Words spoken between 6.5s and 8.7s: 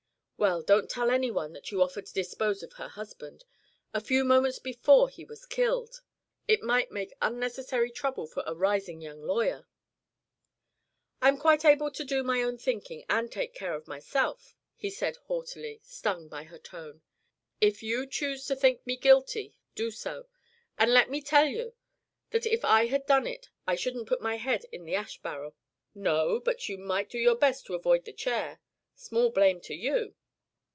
might make unnecessary trouble for a